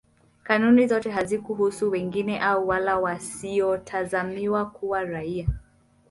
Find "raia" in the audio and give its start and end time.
5.03-5.47